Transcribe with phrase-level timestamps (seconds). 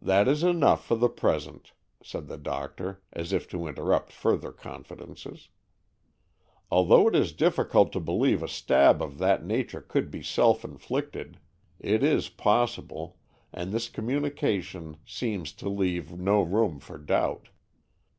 [0.00, 1.72] "That is enough for the present,"
[2.02, 5.50] said the doctor, as if to interrupt further confidences.
[6.70, 11.40] "Although it is difficult to believe a stab of that nature could be self inflicted,
[11.78, 13.18] it is possible,
[13.52, 17.50] and this communication seems to leave no room for doubt.